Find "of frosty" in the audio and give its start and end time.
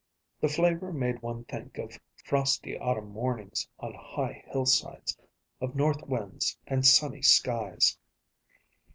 1.77-2.75